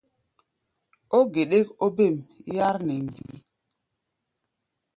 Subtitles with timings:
[1.17, 2.15] Ó geɗɛ́k óbêm
[2.55, 3.37] yár nɛ mgbií.